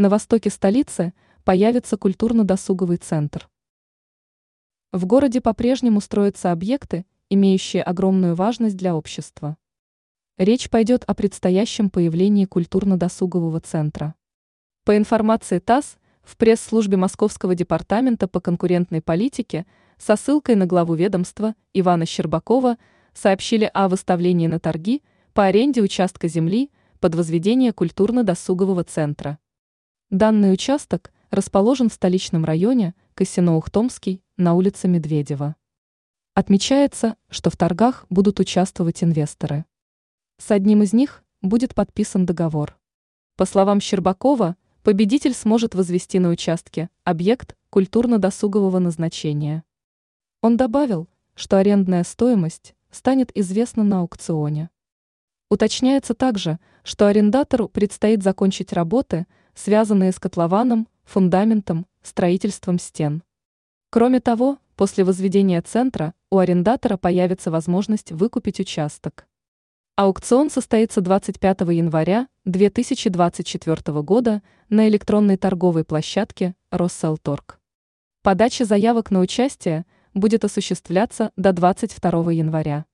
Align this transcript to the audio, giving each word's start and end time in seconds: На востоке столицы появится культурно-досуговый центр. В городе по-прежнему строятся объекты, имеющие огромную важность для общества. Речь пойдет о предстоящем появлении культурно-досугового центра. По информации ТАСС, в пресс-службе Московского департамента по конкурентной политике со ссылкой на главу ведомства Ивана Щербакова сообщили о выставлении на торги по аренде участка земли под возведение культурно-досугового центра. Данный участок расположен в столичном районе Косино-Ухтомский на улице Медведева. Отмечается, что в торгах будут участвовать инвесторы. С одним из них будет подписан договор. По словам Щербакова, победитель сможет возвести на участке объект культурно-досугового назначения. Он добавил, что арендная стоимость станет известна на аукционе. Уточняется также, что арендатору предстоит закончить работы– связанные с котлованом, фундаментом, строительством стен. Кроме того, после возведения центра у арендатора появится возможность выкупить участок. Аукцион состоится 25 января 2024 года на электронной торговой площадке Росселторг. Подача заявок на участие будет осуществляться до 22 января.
На 0.00 0.08
востоке 0.08 0.48
столицы 0.48 1.12
появится 1.44 1.98
культурно-досуговый 1.98 2.96
центр. 2.96 3.50
В 4.92 5.04
городе 5.04 5.42
по-прежнему 5.42 6.00
строятся 6.00 6.52
объекты, 6.52 7.04
имеющие 7.28 7.82
огромную 7.82 8.34
важность 8.34 8.78
для 8.78 8.96
общества. 8.96 9.58
Речь 10.38 10.70
пойдет 10.70 11.04
о 11.06 11.12
предстоящем 11.12 11.90
появлении 11.90 12.46
культурно-досугового 12.46 13.60
центра. 13.60 14.14
По 14.86 14.96
информации 14.96 15.58
ТАСС, 15.58 15.98
в 16.22 16.38
пресс-службе 16.38 16.96
Московского 16.96 17.54
департамента 17.54 18.26
по 18.26 18.40
конкурентной 18.40 19.02
политике 19.02 19.66
со 19.98 20.16
ссылкой 20.16 20.54
на 20.54 20.64
главу 20.64 20.94
ведомства 20.94 21.54
Ивана 21.74 22.06
Щербакова 22.06 22.78
сообщили 23.12 23.70
о 23.74 23.90
выставлении 23.90 24.46
на 24.46 24.60
торги 24.60 25.02
по 25.34 25.44
аренде 25.44 25.82
участка 25.82 26.26
земли 26.26 26.70
под 27.00 27.16
возведение 27.16 27.74
культурно-досугового 27.74 28.84
центра. 28.84 29.38
Данный 30.10 30.52
участок 30.52 31.12
расположен 31.30 31.88
в 31.88 31.92
столичном 31.92 32.44
районе 32.44 32.96
Косино-Ухтомский 33.14 34.22
на 34.36 34.54
улице 34.54 34.88
Медведева. 34.88 35.54
Отмечается, 36.34 37.14
что 37.28 37.48
в 37.48 37.56
торгах 37.56 38.06
будут 38.10 38.40
участвовать 38.40 39.04
инвесторы. 39.04 39.66
С 40.36 40.50
одним 40.50 40.82
из 40.82 40.92
них 40.92 41.22
будет 41.42 41.76
подписан 41.76 42.26
договор. 42.26 42.76
По 43.36 43.44
словам 43.44 43.80
Щербакова, 43.80 44.56
победитель 44.82 45.32
сможет 45.32 45.76
возвести 45.76 46.18
на 46.18 46.30
участке 46.30 46.90
объект 47.04 47.54
культурно-досугового 47.70 48.80
назначения. 48.80 49.62
Он 50.40 50.56
добавил, 50.56 51.08
что 51.36 51.56
арендная 51.56 52.02
стоимость 52.02 52.74
станет 52.90 53.30
известна 53.38 53.84
на 53.84 54.00
аукционе. 54.00 54.70
Уточняется 55.50 56.14
также, 56.14 56.58
что 56.82 57.06
арендатору 57.06 57.68
предстоит 57.68 58.24
закончить 58.24 58.72
работы– 58.72 59.28
связанные 59.54 60.12
с 60.12 60.18
котлованом, 60.18 60.88
фундаментом, 61.04 61.86
строительством 62.02 62.78
стен. 62.78 63.22
Кроме 63.90 64.20
того, 64.20 64.58
после 64.76 65.04
возведения 65.04 65.60
центра 65.62 66.14
у 66.30 66.38
арендатора 66.38 66.96
появится 66.96 67.50
возможность 67.50 68.12
выкупить 68.12 68.60
участок. 68.60 69.26
Аукцион 69.96 70.48
состоится 70.48 71.00
25 71.00 71.60
января 71.72 72.28
2024 72.46 74.02
года 74.02 74.42
на 74.68 74.88
электронной 74.88 75.36
торговой 75.36 75.84
площадке 75.84 76.54
Росселторг. 76.70 77.60
Подача 78.22 78.64
заявок 78.64 79.10
на 79.10 79.20
участие 79.20 79.84
будет 80.14 80.44
осуществляться 80.44 81.32
до 81.36 81.52
22 81.52 82.32
января. 82.32 82.86